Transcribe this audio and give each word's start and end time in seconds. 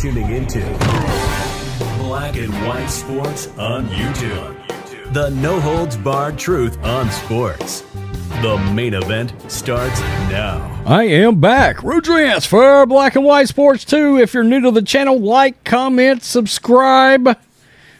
Tuning 0.00 0.30
into 0.30 0.60
Black 1.98 2.34
and 2.36 2.50
White 2.66 2.86
Sports 2.86 3.48
on 3.58 3.86
YouTube. 3.88 5.12
The 5.12 5.28
no 5.28 5.60
holds 5.60 5.94
barred 5.98 6.38
truth 6.38 6.82
on 6.82 7.10
sports. 7.10 7.82
The 8.40 8.56
main 8.74 8.94
event 8.94 9.34
starts 9.52 10.00
now. 10.30 10.82
I 10.86 11.02
am 11.02 11.38
back. 11.38 11.78
Rudrance 11.78 12.46
for 12.46 12.86
Black 12.86 13.14
and 13.14 13.26
White 13.26 13.48
Sports 13.48 13.84
2. 13.84 14.16
If 14.16 14.32
you're 14.32 14.42
new 14.42 14.62
to 14.62 14.70
the 14.70 14.80
channel, 14.80 15.18
like, 15.20 15.62
comment, 15.64 16.22
subscribe. 16.22 17.38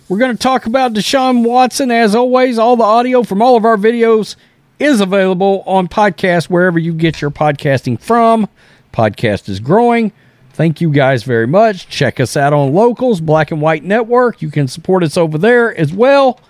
We're 0.09 0.18
going 0.18 0.34
to 0.34 0.42
talk 0.42 0.64
about 0.64 0.95
Deshaun 0.95 1.45
Watson. 1.46 1.90
As 1.90 2.14
always, 2.14 2.59
all 2.59 2.76
the 2.76 2.82
audio 2.82 3.23
from 3.24 3.42
all 3.42 3.56
of 3.56 3.66
our 3.66 3.76
videos 3.76 4.37
is 4.78 5.02
available 5.02 5.62
on 5.66 5.87
podcast 5.87 6.48
wherever 6.48 6.78
you 6.78 6.95
get 6.95 7.20
your 7.20 7.30
podcasting 7.30 8.01
from. 8.01 8.48
Podcast 8.90 9.51
is 9.51 9.60
growing. 9.60 10.12
Thank 10.52 10.80
you 10.80 10.90
guys 10.90 11.22
very 11.22 11.46
much. 11.46 11.88
Check 11.88 12.20
us 12.20 12.36
out 12.36 12.52
on 12.52 12.74
Locals, 12.74 13.20
Black 13.20 13.50
and 13.50 13.62
White 13.62 13.84
Network. 13.84 14.43
You 14.43 14.51
can 14.51 14.68
support 14.68 15.02
us 15.02 15.16
over 15.16 15.38
there 15.38 15.74
as 15.79 15.93
well. 15.93 16.40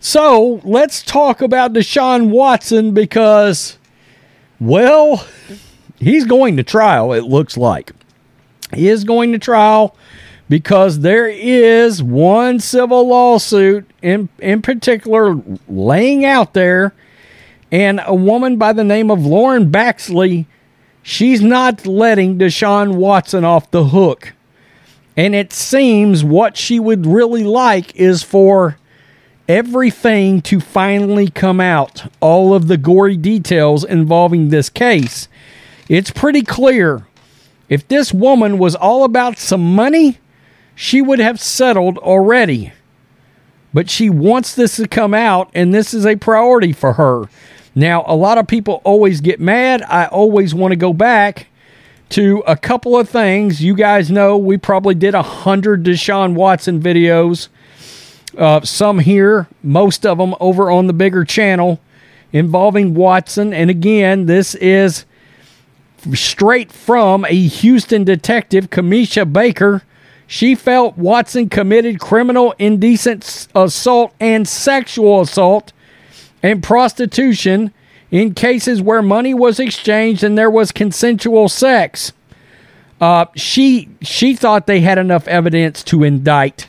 So 0.00 0.60
let's 0.64 1.02
talk 1.02 1.40
about 1.40 1.72
Deshaun 1.72 2.30
Watson 2.30 2.92
because, 2.92 3.78
well, 4.60 5.26
he's 5.98 6.24
going 6.24 6.56
to 6.56 6.62
trial, 6.62 7.12
it 7.12 7.24
looks 7.24 7.56
like. 7.56 7.92
He 8.72 8.88
is 8.88 9.04
going 9.04 9.32
to 9.32 9.38
trial 9.38 9.96
because 10.48 11.00
there 11.00 11.28
is 11.28 12.02
one 12.02 12.60
civil 12.60 13.08
lawsuit 13.08 13.88
in, 14.02 14.28
in 14.40 14.62
particular 14.62 15.40
laying 15.68 16.24
out 16.24 16.54
there, 16.54 16.92
and 17.72 18.00
a 18.04 18.14
woman 18.14 18.56
by 18.56 18.72
the 18.72 18.84
name 18.84 19.10
of 19.10 19.24
Lauren 19.24 19.70
Baxley 19.70 20.46
she's 21.04 21.40
not 21.40 21.86
letting 21.86 22.38
Deshaun 22.38 22.96
Watson 22.96 23.44
off 23.44 23.70
the 23.70 23.84
hook. 23.84 24.32
And 25.16 25.32
it 25.36 25.52
seems 25.52 26.24
what 26.24 26.56
she 26.56 26.80
would 26.80 27.06
really 27.06 27.44
like 27.44 27.94
is 27.94 28.24
for 28.24 28.78
everything 29.48 30.40
to 30.40 30.58
finally 30.58 31.28
come 31.28 31.60
out, 31.60 32.10
all 32.20 32.52
of 32.54 32.66
the 32.66 32.78
gory 32.78 33.16
details 33.16 33.84
involving 33.84 34.48
this 34.48 34.68
case. 34.68 35.28
It's 35.88 36.10
pretty 36.10 36.42
clear 36.42 37.06
if 37.68 37.86
this 37.86 38.12
woman 38.12 38.58
was 38.58 38.74
all 38.74 39.04
about 39.04 39.38
some 39.38 39.74
money, 39.74 40.18
she 40.74 41.00
would 41.00 41.18
have 41.18 41.38
settled 41.38 41.98
already. 41.98 42.72
But 43.72 43.90
she 43.90 44.08
wants 44.08 44.54
this 44.54 44.76
to 44.76 44.88
come 44.88 45.14
out, 45.14 45.50
and 45.54 45.74
this 45.74 45.92
is 45.92 46.06
a 46.06 46.16
priority 46.16 46.72
for 46.72 46.94
her. 46.94 47.28
Now, 47.74 48.04
a 48.06 48.14
lot 48.14 48.38
of 48.38 48.46
people 48.46 48.80
always 48.84 49.20
get 49.20 49.40
mad. 49.40 49.82
I 49.82 50.06
always 50.06 50.54
want 50.54 50.72
to 50.72 50.76
go 50.76 50.92
back 50.92 51.48
to 52.10 52.42
a 52.46 52.56
couple 52.56 52.96
of 52.96 53.08
things. 53.08 53.62
You 53.62 53.74
guys 53.74 54.10
know 54.10 54.36
we 54.36 54.56
probably 54.56 54.94
did 54.94 55.14
a 55.14 55.22
hundred 55.22 55.82
Deshaun 55.82 56.34
Watson 56.34 56.80
videos. 56.80 57.48
Uh, 58.38 58.60
some 58.60 59.00
here, 59.00 59.48
most 59.62 60.04
of 60.06 60.18
them 60.18 60.34
over 60.40 60.70
on 60.70 60.86
the 60.86 60.92
bigger 60.92 61.24
channel 61.24 61.80
involving 62.32 62.94
Watson. 62.94 63.52
And 63.52 63.70
again, 63.70 64.26
this 64.26 64.54
is 64.56 65.04
straight 66.12 66.70
from 66.70 67.24
a 67.24 67.46
Houston 67.46 68.04
detective, 68.04 68.70
Kamesha 68.70 69.32
Baker. 69.32 69.82
She 70.26 70.54
felt 70.54 70.96
Watson 70.96 71.48
committed 71.48 72.00
criminal 72.00 72.54
indecent 72.58 73.48
assault 73.54 74.14
and 74.18 74.48
sexual 74.48 75.20
assault 75.20 75.72
and 76.44 76.62
prostitution 76.62 77.72
in 78.10 78.34
cases 78.34 78.82
where 78.82 79.00
money 79.00 79.32
was 79.32 79.58
exchanged 79.58 80.22
and 80.22 80.36
there 80.36 80.50
was 80.50 80.70
consensual 80.72 81.48
sex. 81.48 82.12
Uh, 83.00 83.24
she 83.34 83.88
she 84.02 84.36
thought 84.36 84.66
they 84.66 84.80
had 84.80 84.98
enough 84.98 85.26
evidence 85.26 85.82
to 85.82 86.04
indict 86.04 86.68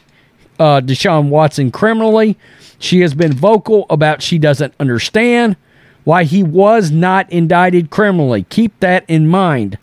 uh, 0.60 0.80
Deshaun 0.80 1.28
Watson 1.28 1.72
criminally. 1.72 2.38
She 2.80 3.02
has 3.02 3.14
been 3.14 3.34
vocal 3.34 3.86
about 3.90 4.22
she 4.22 4.40
doesn't 4.40 4.74
understand 4.80 5.58
why 6.06 6.24
he 6.24 6.42
was 6.42 6.90
not 6.90 7.30
indicted 7.30 7.90
criminally. 7.90 8.44
Keep 8.44 8.80
that 8.80 9.04
in 9.10 9.28
mind. 9.28 9.78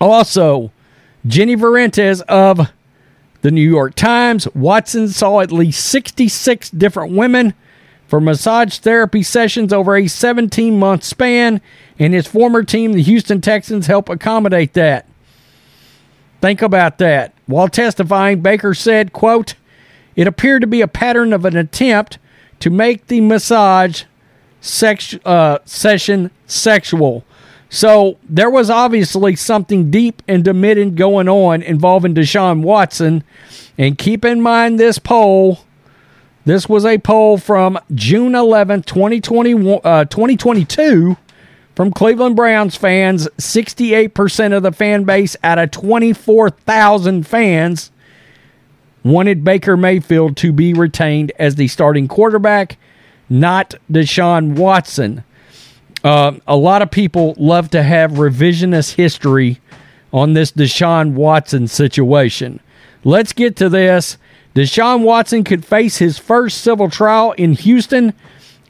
Also, 0.00 0.72
Jenny 1.24 1.54
Vrentas 1.54 2.22
of 2.22 2.72
the 3.42 3.52
New 3.52 3.68
York 3.68 3.94
Times, 3.94 4.48
Watson 4.52 5.08
saw 5.08 5.40
at 5.40 5.52
least 5.52 5.84
66 5.86 6.70
different 6.70 7.12
women 7.12 7.54
for 8.10 8.20
massage 8.20 8.78
therapy 8.78 9.22
sessions 9.22 9.72
over 9.72 9.96
a 9.96 10.08
17 10.08 10.76
month 10.76 11.04
span, 11.04 11.60
and 11.96 12.12
his 12.12 12.26
former 12.26 12.64
team, 12.64 12.92
the 12.92 13.02
Houston 13.02 13.40
Texans, 13.40 13.86
help 13.86 14.08
accommodate 14.08 14.72
that. 14.72 15.06
Think 16.40 16.60
about 16.60 16.98
that. 16.98 17.32
While 17.46 17.68
testifying, 17.68 18.40
Baker 18.40 18.74
said, 18.74 19.12
quote, 19.12 19.54
It 20.16 20.26
appeared 20.26 20.62
to 20.62 20.66
be 20.66 20.80
a 20.80 20.88
pattern 20.88 21.32
of 21.32 21.44
an 21.44 21.56
attempt 21.56 22.18
to 22.58 22.68
make 22.68 23.06
the 23.06 23.20
massage 23.20 24.02
sex, 24.60 25.16
uh, 25.24 25.58
session 25.64 26.32
sexual. 26.46 27.24
So 27.68 28.18
there 28.28 28.50
was 28.50 28.70
obviously 28.70 29.36
something 29.36 29.88
deep 29.88 30.20
and 30.26 30.42
demanding 30.42 30.96
going 30.96 31.28
on 31.28 31.62
involving 31.62 32.16
Deshaun 32.16 32.62
Watson. 32.62 33.22
And 33.78 33.96
keep 33.96 34.24
in 34.24 34.42
mind 34.42 34.80
this 34.80 34.98
poll 34.98 35.60
this 36.44 36.68
was 36.68 36.84
a 36.84 36.98
poll 36.98 37.38
from 37.38 37.78
June 37.94 38.32
11th, 38.32 38.86
2020, 38.86 39.80
uh, 39.84 40.04
2022 40.06 41.16
from 41.74 41.92
Cleveland 41.92 42.36
Browns 42.36 42.76
fans. 42.76 43.28
68% 43.36 44.56
of 44.56 44.62
the 44.62 44.72
fan 44.72 45.04
base 45.04 45.36
out 45.44 45.58
of 45.58 45.70
24,000 45.70 47.26
fans 47.26 47.90
wanted 49.02 49.44
Baker 49.44 49.76
Mayfield 49.76 50.36
to 50.38 50.52
be 50.52 50.74
retained 50.74 51.32
as 51.38 51.54
the 51.54 51.68
starting 51.68 52.08
quarterback, 52.08 52.76
not 53.28 53.74
Deshaun 53.90 54.56
Watson. 54.56 55.24
Uh, 56.02 56.32
a 56.46 56.56
lot 56.56 56.80
of 56.82 56.90
people 56.90 57.34
love 57.36 57.70
to 57.70 57.82
have 57.82 58.12
revisionist 58.12 58.94
history 58.94 59.60
on 60.12 60.32
this 60.32 60.52
Deshaun 60.52 61.12
Watson 61.12 61.68
situation. 61.68 62.60
Let's 63.04 63.32
get 63.32 63.56
to 63.56 63.68
this. 63.68 64.18
Deshaun 64.60 65.04
Watson 65.04 65.42
could 65.42 65.64
face 65.64 65.96
his 65.96 66.18
first 66.18 66.60
civil 66.60 66.90
trial 66.90 67.32
in 67.32 67.54
Houston 67.54 68.12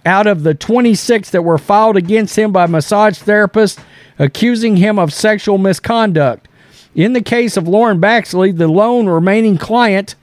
out 0.06 0.28
of 0.28 0.44
the 0.44 0.54
26 0.54 1.30
that 1.30 1.42
were 1.42 1.58
filed 1.58 1.96
against 1.96 2.38
him 2.38 2.52
by 2.52 2.66
massage 2.66 3.20
therapists 3.20 3.82
accusing 4.16 4.76
him 4.76 5.00
of 5.00 5.12
sexual 5.12 5.58
misconduct. 5.58 6.46
In 6.94 7.12
the 7.12 7.20
case 7.20 7.56
of 7.56 7.66
Lauren 7.66 8.00
Baxley, 8.00 8.56
the 8.56 8.68
lone 8.68 9.08
remaining 9.08 9.58
client 9.58 10.14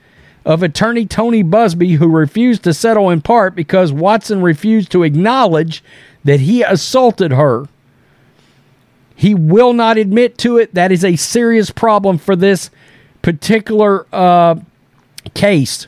of 0.42 0.62
attorney 0.62 1.04
Tony 1.04 1.44
Buzbee, 1.44 1.96
who 1.96 2.08
refused 2.08 2.64
to 2.64 2.72
settle 2.72 3.10
in 3.10 3.20
part 3.20 3.54
because 3.54 3.92
Watson 3.92 4.40
refused 4.40 4.90
to 4.92 5.02
acknowledge 5.02 5.84
that 6.24 6.40
he 6.40 6.62
assaulted 6.62 7.32
her. 7.32 7.68
He 9.14 9.34
will 9.34 9.74
not 9.74 9.98
admit 9.98 10.38
to 10.38 10.56
it. 10.56 10.72
That 10.72 10.92
is 10.92 11.04
a 11.04 11.16
serious 11.16 11.70
problem 11.70 12.16
for 12.16 12.34
this 12.34 12.70
particular 13.20 14.06
uh, 14.14 14.54
case, 15.28 15.86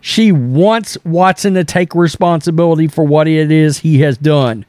she 0.00 0.32
wants 0.32 0.96
Watson 1.04 1.54
to 1.54 1.64
take 1.64 1.94
responsibility 1.94 2.88
for 2.88 3.04
what 3.04 3.28
it 3.28 3.50
is 3.50 3.78
he 3.78 4.00
has 4.00 4.16
done. 4.16 4.64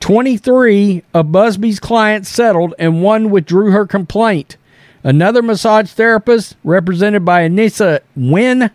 23 0.00 1.02
of 1.12 1.26
Buzbee's 1.26 1.80
clients 1.80 2.28
settled 2.28 2.74
and 2.78 3.02
one 3.02 3.30
withdrew 3.30 3.70
her 3.70 3.86
complaint. 3.86 4.56
Another 5.02 5.42
massage 5.42 5.90
therapist, 5.90 6.56
represented 6.62 7.24
by 7.24 7.48
Anissa 7.48 8.00
Nguyen, 8.16 8.70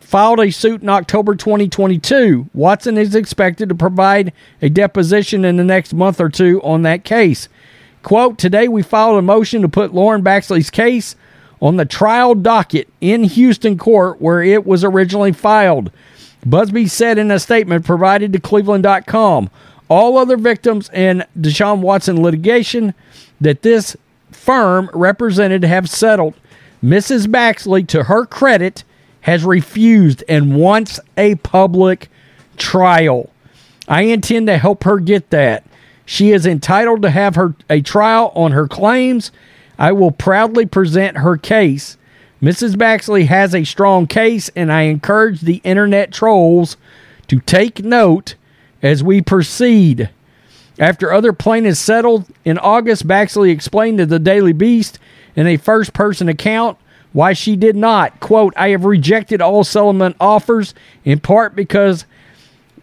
filed 0.00 0.40
a 0.40 0.50
suit 0.50 0.82
in 0.82 0.88
October 0.88 1.34
2022. 1.34 2.48
Watson 2.54 2.96
is 2.96 3.14
expected 3.14 3.68
to 3.68 3.74
provide 3.74 4.32
a 4.62 4.68
deposition 4.68 5.44
in 5.44 5.56
the 5.56 5.64
next 5.64 5.92
month 5.92 6.20
or 6.20 6.28
two 6.28 6.62
on 6.62 6.82
that 6.82 7.04
case. 7.04 7.48
Quote, 8.02 8.38
Today 8.38 8.68
we 8.68 8.82
filed 8.82 9.18
a 9.18 9.22
motion 9.22 9.62
to 9.62 9.68
put 9.68 9.92
Lauren 9.92 10.22
Baxley's 10.22 10.70
case 10.70 11.16
on 11.60 11.76
the 11.76 11.84
trial 11.84 12.34
docket 12.34 12.88
in 13.00 13.24
Houston 13.24 13.78
court 13.78 14.20
where 14.20 14.42
it 14.42 14.66
was 14.66 14.84
originally 14.84 15.32
filed. 15.32 15.90
Buzbee 16.46 16.88
said 16.88 17.18
in 17.18 17.30
a 17.30 17.38
statement 17.38 17.84
provided 17.84 18.32
to 18.32 18.40
Cleveland.com 18.40 19.50
all 19.88 20.18
other 20.18 20.36
victims 20.36 20.90
in 20.92 21.24
Deshaun 21.38 21.80
Watson 21.80 22.22
litigation 22.22 22.94
that 23.40 23.62
this 23.62 23.96
firm 24.30 24.90
represented 24.92 25.64
have 25.64 25.88
settled. 25.88 26.34
Mrs. 26.82 27.26
Baxley, 27.26 27.86
to 27.88 28.04
her 28.04 28.26
credit, 28.26 28.84
has 29.22 29.44
refused 29.44 30.22
and 30.28 30.56
wants 30.56 31.00
a 31.16 31.34
public 31.36 32.08
trial. 32.56 33.30
I 33.88 34.02
intend 34.02 34.46
to 34.48 34.58
help 34.58 34.84
her 34.84 34.98
get 34.98 35.30
that. 35.30 35.64
She 36.04 36.30
is 36.30 36.46
entitled 36.46 37.02
to 37.02 37.10
have 37.10 37.34
her 37.34 37.54
a 37.68 37.80
trial 37.80 38.32
on 38.34 38.52
her 38.52 38.68
claims. 38.68 39.32
I 39.78 39.92
will 39.92 40.10
proudly 40.10 40.66
present 40.66 41.18
her 41.18 41.36
case. 41.36 41.96
Mrs. 42.42 42.74
Baxley 42.74 43.26
has 43.26 43.54
a 43.54 43.64
strong 43.64 44.06
case, 44.06 44.50
and 44.54 44.72
I 44.72 44.82
encourage 44.82 45.40
the 45.40 45.60
internet 45.64 46.12
trolls 46.12 46.76
to 47.28 47.40
take 47.40 47.82
note 47.82 48.34
as 48.82 49.02
we 49.02 49.20
proceed. 49.22 50.10
After 50.78 51.12
other 51.12 51.32
plaintiffs 51.32 51.80
settled 51.80 52.26
in 52.44 52.58
August, 52.58 53.06
Baxley 53.06 53.50
explained 53.50 53.98
to 53.98 54.06
the 54.06 54.18
Daily 54.18 54.52
Beast 54.52 54.98
in 55.34 55.46
a 55.46 55.56
first 55.56 55.92
person 55.92 56.28
account 56.28 56.78
why 57.12 57.32
she 57.32 57.56
did 57.56 57.76
not. 57.76 58.20
Quote, 58.20 58.52
I 58.56 58.68
have 58.70 58.84
rejected 58.84 59.40
all 59.40 59.64
settlement 59.64 60.16
offers 60.20 60.74
in 61.04 61.20
part 61.20 61.56
because 61.56 62.04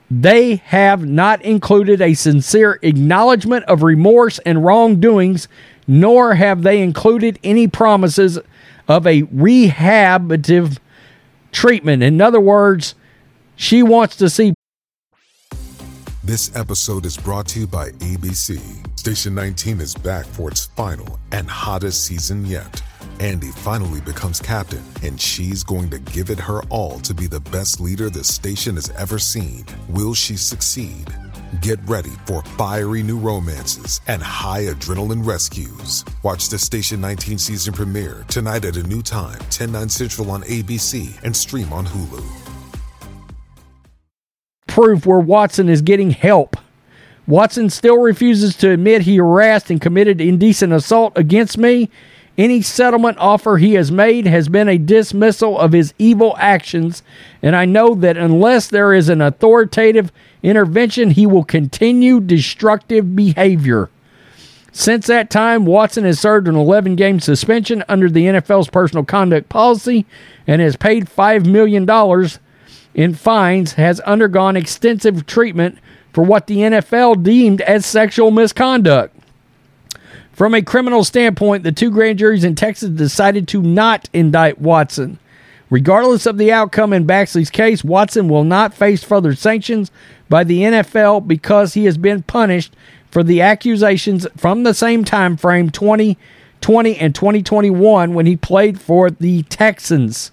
they 0.09 0.55
have 0.55 1.05
not 1.05 1.41
included 1.43 2.01
a 2.01 2.15
sincere 2.15 2.79
acknowledgement 2.81 3.65
of 3.65 3.83
remorse 3.83 4.39
and 4.39 4.65
wrongdoings, 4.65 5.47
nor 5.87 6.35
have 6.35 6.63
they 6.63 6.81
included 6.81 7.39
any 7.43 7.67
promises 7.67 8.39
of 8.87 9.07
a 9.07 9.23
rehabative 9.23 10.79
treatment. 11.51 12.03
In 12.03 12.19
other 12.21 12.39
words, 12.39 12.95
she 13.55 13.83
wants 13.83 14.15
to 14.17 14.29
see 14.29 14.53
This 16.23 16.55
episode 16.55 17.05
is 17.05 17.17
brought 17.17 17.47
to 17.49 17.61
you 17.61 17.67
by 17.67 17.89
ABC. 17.91 18.59
Station 18.97 19.35
19 19.35 19.81
is 19.81 19.93
back 19.93 20.25
for 20.25 20.49
its 20.49 20.67
final 20.67 21.19
and 21.31 21.49
hottest 21.49 22.05
season 22.05 22.45
yet. 22.45 22.81
Andy 23.19 23.51
finally 23.51 24.01
becomes 24.01 24.39
captain, 24.39 24.83
and 25.03 25.19
she's 25.19 25.63
going 25.63 25.89
to 25.89 25.99
give 25.99 26.29
it 26.29 26.39
her 26.39 26.61
all 26.69 26.99
to 26.99 27.13
be 27.13 27.27
the 27.27 27.39
best 27.39 27.79
leader 27.79 28.09
the 28.09 28.23
station 28.23 28.75
has 28.75 28.89
ever 28.91 29.19
seen. 29.19 29.65
Will 29.89 30.13
she 30.13 30.35
succeed? 30.37 31.13
Get 31.61 31.79
ready 31.87 32.09
for 32.25 32.41
fiery 32.43 33.03
new 33.03 33.19
romances 33.19 34.01
and 34.07 34.23
high 34.23 34.63
adrenaline 34.63 35.25
rescues. 35.25 36.03
Watch 36.23 36.49
the 36.49 36.57
Station 36.57 36.99
19 36.99 37.37
season 37.37 37.73
premiere 37.73 38.25
tonight 38.27 38.65
at 38.65 38.75
a 38.75 38.83
new 38.83 39.03
time, 39.03 39.39
10 39.51 39.71
9 39.71 39.87
Central 39.89 40.31
on 40.31 40.41
ABC 40.43 41.21
and 41.23 41.35
stream 41.35 41.71
on 41.71 41.85
Hulu. 41.85 42.23
proof 44.73 45.05
where 45.05 45.19
Watson 45.19 45.69
is 45.69 45.83
getting 45.83 46.09
help. 46.09 46.57
Watson 47.27 47.69
still 47.69 47.99
refuses 47.99 48.57
to 48.57 48.71
admit 48.71 49.03
he 49.03 49.17
harassed 49.17 49.69
and 49.69 49.79
committed 49.79 50.19
indecent 50.19 50.73
assault 50.73 51.13
against 51.15 51.59
me. 51.59 51.91
Any 52.35 52.63
settlement 52.63 53.17
offer 53.19 53.57
he 53.57 53.75
has 53.75 53.91
made 53.91 54.25
has 54.25 54.49
been 54.49 54.67
a 54.67 54.79
dismissal 54.79 55.59
of 55.59 55.71
his 55.71 55.93
evil 55.99 56.35
actions, 56.39 57.03
and 57.43 57.55
I 57.55 57.65
know 57.65 57.93
that 57.93 58.17
unless 58.17 58.67
there 58.67 58.91
is 58.91 59.07
an 59.07 59.21
authoritative 59.21 60.11
intervention, 60.41 61.11
he 61.11 61.27
will 61.27 61.43
continue 61.43 62.19
destructive 62.19 63.15
behavior. 63.15 63.89
Since 64.71 65.05
that 65.05 65.29
time, 65.29 65.65
Watson 65.65 66.03
has 66.05 66.19
served 66.19 66.47
an 66.47 66.55
11 66.55 66.95
game 66.95 67.19
suspension 67.19 67.83
under 67.87 68.09
the 68.09 68.25
NFL's 68.25 68.69
personal 68.69 69.05
conduct 69.05 69.47
policy 69.47 70.07
and 70.47 70.59
has 70.59 70.75
paid 70.75 71.05
$5 71.05 71.45
million 71.45 71.87
in 72.95 73.13
fines, 73.13 73.73
has 73.73 73.99
undergone 74.01 74.57
extensive 74.57 75.27
treatment 75.27 75.77
for 76.11 76.23
what 76.23 76.47
the 76.47 76.57
NFL 76.57 77.21
deemed 77.21 77.61
as 77.61 77.85
sexual 77.85 78.31
misconduct. 78.31 79.15
From 80.33 80.55
a 80.55 80.63
criminal 80.63 81.03
standpoint, 81.03 81.63
the 81.63 81.71
two 81.71 81.91
grand 81.91 82.17
juries 82.19 82.43
in 82.43 82.55
Texas 82.55 82.89
decided 82.89 83.47
to 83.49 83.61
not 83.61 84.09
indict 84.13 84.59
Watson. 84.59 85.19
Regardless 85.69 86.25
of 86.25 86.37
the 86.37 86.51
outcome 86.51 86.91
in 86.91 87.05
Baxley's 87.05 87.51
case, 87.51 87.83
Watson 87.83 88.27
will 88.27 88.43
not 88.43 88.73
face 88.73 89.03
further 89.03 89.35
sanctions 89.35 89.91
by 90.29 90.43
the 90.43 90.61
NFL 90.61 91.27
because 91.27 91.75
he 91.75 91.85
has 91.85 91.97
been 91.97 92.23
punished 92.23 92.75
for 93.11 93.23
the 93.23 93.41
accusations 93.41 94.25
from 94.35 94.63
the 94.63 94.73
same 94.73 95.03
time 95.03 95.37
frame 95.37 95.69
2020 95.69 96.97
and 96.97 97.13
2021 97.13 98.13
when 98.15 98.25
he 98.25 98.35
played 98.35 98.81
for 98.81 99.11
the 99.11 99.43
Texans. 99.43 100.31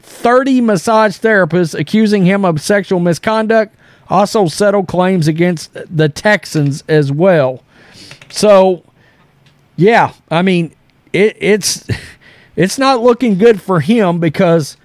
30 0.00 0.60
massage 0.60 1.18
therapists 1.18 1.78
accusing 1.78 2.26
him 2.26 2.44
of 2.44 2.60
sexual 2.60 3.00
misconduct 3.00 3.74
also 4.08 4.46
settled 4.48 4.86
claims 4.86 5.26
against 5.26 5.70
the 5.74 6.10
Texans 6.10 6.84
as 6.88 7.10
well. 7.10 7.62
So, 8.30 8.84
yeah, 9.76 10.12
I 10.30 10.42
mean, 10.42 10.74
it, 11.12 11.36
it's 11.40 11.86
it's 12.56 12.78
not 12.78 13.02
looking 13.02 13.38
good 13.38 13.60
for 13.60 13.80
him 13.80 14.18
because 14.20 14.76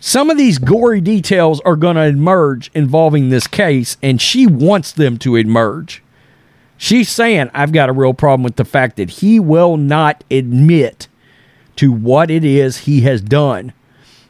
some 0.00 0.30
of 0.30 0.38
these 0.38 0.58
gory 0.58 1.00
details 1.00 1.60
are 1.60 1.76
going 1.76 1.96
to 1.96 2.04
emerge 2.04 2.70
involving 2.74 3.28
this 3.28 3.46
case, 3.46 3.96
and 4.02 4.20
she 4.20 4.46
wants 4.46 4.92
them 4.92 5.18
to 5.18 5.36
emerge. 5.36 6.02
She's 6.78 7.10
saying, 7.10 7.50
I've 7.52 7.72
got 7.72 7.90
a 7.90 7.92
real 7.92 8.14
problem 8.14 8.42
with 8.42 8.56
the 8.56 8.64
fact 8.64 8.96
that 8.96 9.10
he 9.10 9.38
will 9.38 9.76
not 9.76 10.24
admit 10.30 11.08
to 11.76 11.92
what 11.92 12.30
it 12.30 12.42
is 12.44 12.78
he 12.78 13.02
has 13.02 13.20
done. 13.20 13.74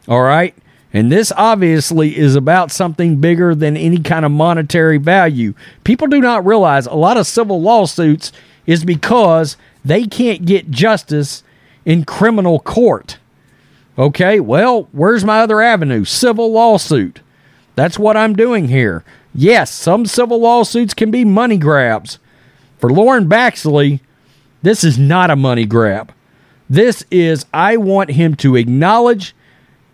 All 0.08 0.22
right. 0.22 0.54
And 0.92 1.12
this 1.12 1.32
obviously 1.36 2.18
is 2.18 2.34
about 2.34 2.72
something 2.72 3.20
bigger 3.20 3.54
than 3.54 3.76
any 3.76 3.98
kind 3.98 4.24
of 4.24 4.32
monetary 4.32 4.98
value. 4.98 5.54
People 5.84 6.08
do 6.08 6.20
not 6.20 6.44
realize 6.44 6.86
a 6.86 6.94
lot 6.94 7.16
of 7.16 7.28
civil 7.28 7.62
lawsuits 7.62 8.32
is 8.66 8.84
because 8.84 9.56
they 9.84 10.04
can't 10.04 10.44
get 10.44 10.70
justice 10.70 11.42
in 11.84 12.04
criminal 12.04 12.60
court. 12.60 13.18
Okay, 13.98 14.40
well, 14.40 14.88
where's 14.92 15.24
my 15.24 15.40
other 15.40 15.60
avenue? 15.60 16.04
Civil 16.04 16.52
lawsuit. 16.52 17.20
That's 17.74 17.98
what 17.98 18.16
I'm 18.16 18.34
doing 18.34 18.68
here. 18.68 19.04
Yes, 19.34 19.70
some 19.70 20.06
civil 20.06 20.40
lawsuits 20.40 20.94
can 20.94 21.10
be 21.10 21.24
money 21.24 21.56
grabs. 21.56 22.18
For 22.78 22.90
Lauren 22.90 23.28
Baxley, 23.28 24.00
this 24.62 24.84
is 24.84 24.98
not 24.98 25.30
a 25.30 25.36
money 25.36 25.66
grab. 25.66 26.12
This 26.68 27.04
is, 27.10 27.46
I 27.52 27.76
want 27.76 28.10
him 28.10 28.34
to 28.36 28.56
acknowledge 28.56 29.34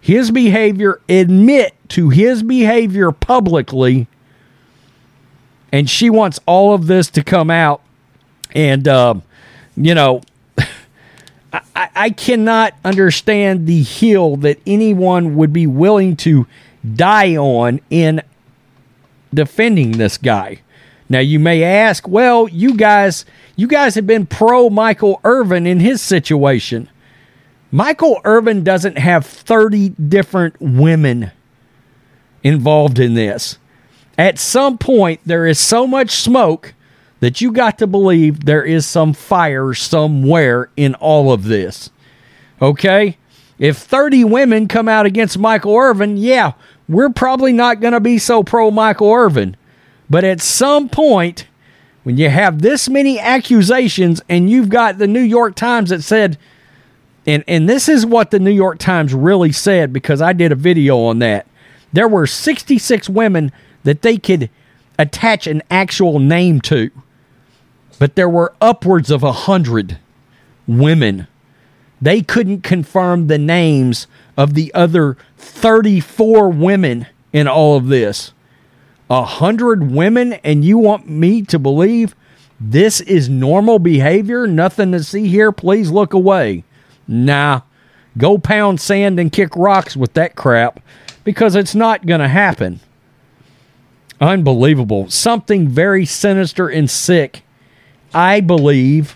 his 0.00 0.30
behavior, 0.30 1.00
admit 1.08 1.74
to 1.88 2.10
his 2.10 2.42
behavior 2.42 3.10
publicly, 3.12 4.06
and 5.72 5.90
she 5.90 6.10
wants 6.10 6.38
all 6.46 6.74
of 6.74 6.86
this 6.86 7.08
to 7.10 7.24
come 7.24 7.50
out. 7.50 7.82
And, 8.56 8.88
uh, 8.88 9.16
you 9.76 9.94
know, 9.94 10.22
I, 11.52 11.90
I 11.94 12.10
cannot 12.10 12.72
understand 12.86 13.66
the 13.66 13.82
hill 13.82 14.36
that 14.36 14.58
anyone 14.66 15.36
would 15.36 15.52
be 15.52 15.66
willing 15.66 16.16
to 16.16 16.46
die 16.94 17.36
on 17.36 17.80
in 17.90 18.22
defending 19.32 19.92
this 19.92 20.16
guy. 20.16 20.62
Now 21.10 21.18
you 21.18 21.38
may 21.38 21.62
ask, 21.62 22.08
well, 22.08 22.48
you 22.48 22.74
guys, 22.74 23.26
you 23.56 23.68
guys 23.68 23.94
have 23.94 24.06
been 24.06 24.24
pro 24.26 24.70
Michael 24.70 25.20
Irvin 25.22 25.66
in 25.66 25.78
his 25.78 26.00
situation. 26.00 26.88
Michael 27.70 28.22
Irvin 28.24 28.64
doesn't 28.64 28.96
have 28.96 29.26
30 29.26 29.90
different 29.90 30.56
women 30.60 31.30
involved 32.42 32.98
in 32.98 33.12
this. 33.12 33.58
At 34.16 34.38
some 34.38 34.78
point, 34.78 35.20
there 35.26 35.46
is 35.46 35.58
so 35.58 35.86
much 35.86 36.12
smoke 36.12 36.72
that 37.20 37.40
you 37.40 37.52
got 37.52 37.78
to 37.78 37.86
believe 37.86 38.44
there 38.44 38.64
is 38.64 38.86
some 38.86 39.12
fire 39.12 39.72
somewhere 39.74 40.70
in 40.76 40.94
all 40.96 41.32
of 41.32 41.44
this. 41.44 41.90
Okay? 42.60 43.16
If 43.58 43.78
30 43.78 44.24
women 44.24 44.68
come 44.68 44.88
out 44.88 45.06
against 45.06 45.38
Michael 45.38 45.76
Irvin, 45.76 46.16
yeah, 46.16 46.52
we're 46.88 47.10
probably 47.10 47.52
not 47.52 47.80
going 47.80 47.94
to 47.94 48.00
be 48.00 48.18
so 48.18 48.42
pro 48.42 48.70
Michael 48.70 49.12
Irvin. 49.12 49.56
But 50.10 50.24
at 50.24 50.40
some 50.40 50.88
point, 50.88 51.46
when 52.02 52.16
you 52.16 52.28
have 52.28 52.62
this 52.62 52.88
many 52.88 53.18
accusations 53.18 54.20
and 54.28 54.48
you've 54.50 54.68
got 54.68 54.98
the 54.98 55.08
New 55.08 55.20
York 55.20 55.56
Times 55.56 55.90
that 55.90 56.02
said, 56.02 56.38
and, 57.26 57.42
and 57.48 57.68
this 57.68 57.88
is 57.88 58.06
what 58.06 58.30
the 58.30 58.38
New 58.38 58.52
York 58.52 58.78
Times 58.78 59.12
really 59.12 59.52
said 59.52 59.92
because 59.92 60.22
I 60.22 60.32
did 60.32 60.52
a 60.52 60.56
video 60.56 61.00
on 61.00 61.18
that. 61.18 61.46
There 61.92 62.06
were 62.06 62.26
66 62.26 63.08
women 63.08 63.50
that 63.82 64.02
they 64.02 64.18
could 64.18 64.50
attach 64.98 65.46
an 65.46 65.62
actual 65.70 66.18
name 66.18 66.60
to, 66.62 66.90
but 67.98 68.14
there 68.14 68.28
were 68.28 68.54
upwards 68.60 69.10
of 69.10 69.22
a 69.22 69.26
100 69.26 69.98
women. 70.66 71.26
They 72.00 72.22
couldn't 72.22 72.62
confirm 72.62 73.26
the 73.26 73.38
names 73.38 74.06
of 74.36 74.54
the 74.54 74.72
other 74.74 75.16
34 75.38 76.50
women 76.50 77.06
in 77.32 77.48
all 77.48 77.76
of 77.76 77.88
this. 77.88 78.32
A 79.08 79.24
hundred 79.24 79.92
women, 79.92 80.34
and 80.34 80.64
you 80.64 80.78
want 80.78 81.08
me 81.08 81.42
to 81.42 81.58
believe 81.58 82.14
this 82.58 83.00
is 83.00 83.28
normal 83.28 83.78
behavior? 83.78 84.46
Nothing 84.46 84.92
to 84.92 85.02
see 85.02 85.28
here. 85.28 85.52
Please 85.52 85.90
look 85.90 86.12
away. 86.12 86.64
Nah, 87.06 87.60
go 88.18 88.38
pound 88.38 88.80
sand 88.80 89.20
and 89.20 89.30
kick 89.30 89.54
rocks 89.54 89.96
with 89.96 90.14
that 90.14 90.34
crap 90.34 90.80
because 91.22 91.54
it's 91.54 91.74
not 91.74 92.06
going 92.06 92.20
to 92.20 92.28
happen. 92.28 92.80
Unbelievable. 94.20 95.08
Something 95.10 95.68
very 95.68 96.06
sinister 96.06 96.68
and 96.68 96.90
sick, 96.90 97.42
I 98.16 98.40
believe, 98.40 99.14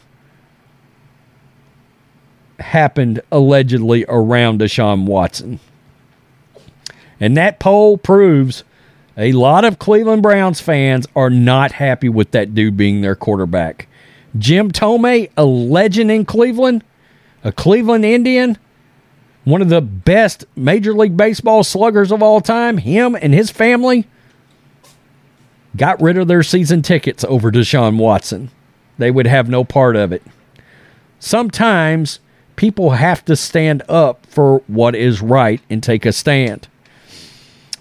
happened 2.58 3.22
allegedly 3.32 4.04
around 4.06 4.60
Deshaun 4.60 5.06
Watson. 5.06 5.58
And 7.18 7.34
that 7.38 7.58
poll 7.58 7.96
proves 7.96 8.62
a 9.16 9.32
lot 9.32 9.64
of 9.64 9.78
Cleveland 9.78 10.22
Browns 10.22 10.60
fans 10.60 11.06
are 11.16 11.30
not 11.30 11.72
happy 11.72 12.10
with 12.10 12.32
that 12.32 12.54
dude 12.54 12.76
being 12.76 13.00
their 13.00 13.16
quarterback. 13.16 13.88
Jim 14.38 14.70
Thome, 14.70 15.30
a 15.34 15.44
legend 15.46 16.10
in 16.10 16.26
Cleveland, 16.26 16.84
a 17.42 17.52
Cleveland 17.52 18.04
Indian, 18.04 18.58
one 19.44 19.62
of 19.62 19.70
the 19.70 19.80
best 19.80 20.44
Major 20.54 20.92
League 20.92 21.16
Baseball 21.16 21.64
sluggers 21.64 22.12
of 22.12 22.22
all 22.22 22.42
time, 22.42 22.76
him 22.76 23.16
and 23.20 23.32
his 23.32 23.50
family 23.50 24.06
got 25.74 26.02
rid 26.02 26.18
of 26.18 26.28
their 26.28 26.42
season 26.42 26.82
tickets 26.82 27.24
over 27.24 27.50
Deshaun 27.50 27.96
Watson. 27.96 28.50
They 29.00 29.10
would 29.10 29.26
have 29.26 29.48
no 29.48 29.64
part 29.64 29.96
of 29.96 30.12
it. 30.12 30.22
Sometimes 31.18 32.20
people 32.56 32.90
have 32.90 33.24
to 33.24 33.34
stand 33.34 33.82
up 33.88 34.26
for 34.26 34.58
what 34.66 34.94
is 34.94 35.22
right 35.22 35.60
and 35.70 35.82
take 35.82 36.04
a 36.04 36.12
stand. 36.12 36.68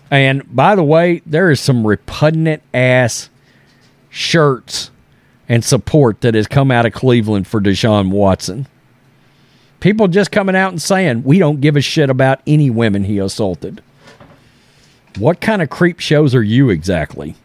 And 0.10 0.44
by 0.56 0.76
the 0.76 0.84
way, 0.84 1.22
there 1.26 1.52
is 1.52 1.60
some 1.60 1.86
repugnant 1.86 2.64
ass 2.74 3.30
shirts 4.10 4.92
and 5.50 5.64
support 5.64 6.22
that 6.22 6.36
has 6.36 6.48
come 6.48 6.72
out 6.72 6.86
of 6.86 6.94
Cleveland 6.94 7.48
for 7.48 7.60
Deshaun 7.60 8.12
Watson. 8.12 8.66
People 9.82 10.08
just 10.08 10.32
coming 10.32 10.56
out 10.56 10.72
and 10.72 10.82
saying, 10.82 11.24
we 11.24 11.38
don't 11.38 11.60
give 11.60 11.76
a 11.76 11.82
shit 11.82 12.10
about 12.10 12.42
any 12.48 12.70
women 12.70 13.04
he 13.04 13.18
assaulted. 13.18 13.84
What 15.18 15.42
kind 15.42 15.62
of 15.62 15.70
creep 15.70 16.00
shows 16.00 16.34
are 16.34 16.44
you 16.44 16.70
exactly? 16.70 17.36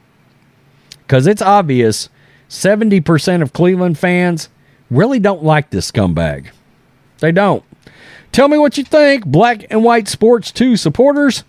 Because 0.98 1.26
it's 1.26 1.42
obvious 1.42 2.08
70% 2.48 3.42
of 3.42 3.52
Cleveland 3.52 3.98
fans 3.98 4.48
really 4.90 5.18
don't 5.18 5.42
like 5.42 5.70
this 5.70 5.90
scumbag. 5.90 6.48
They 7.18 7.32
don't. 7.32 7.64
Tell 8.32 8.48
me 8.48 8.58
what 8.58 8.76
you 8.76 8.84
think, 8.84 9.24
Black 9.24 9.64
and 9.70 9.84
White 9.84 10.08
Sports 10.08 10.50
2 10.50 10.76
supporters. 10.76 11.44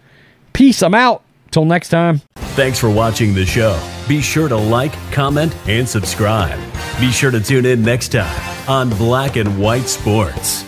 Peace. 0.54 0.82
I'm 0.82 0.94
out. 0.94 1.24
Till 1.52 1.66
next 1.66 1.90
time. 1.90 2.22
Thanks 2.36 2.78
for 2.80 2.90
watching 2.90 3.34
the 3.34 3.46
show. 3.46 3.82
Be 4.10 4.22
sure 4.22 4.50
to 4.50 4.58
like, 4.58 4.92
comment, 5.12 5.56
and 5.68 5.88
subscribe. 5.88 6.60
Be 7.00 7.12
sure 7.12 7.32
to 7.32 7.40
tune 7.40 7.66
in 7.66 7.82
next 7.82 8.10
time 8.10 8.70
on 8.70 8.90
Black 8.90 9.38
and 9.38 9.58
White 9.58 9.88
Sports. 9.88 10.66